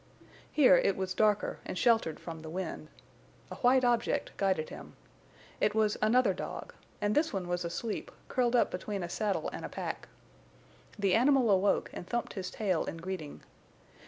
[0.51, 2.87] Here it was darker, and sheltered from the wind.
[3.51, 4.95] A white object guided him.
[5.59, 9.63] It was another dog, and this one was asleep, curled up between a saddle and
[9.63, 10.07] a pack.
[10.97, 13.43] The animal awoke and thumped his tail in greeting.